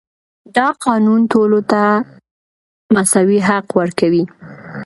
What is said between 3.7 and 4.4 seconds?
ورکوي.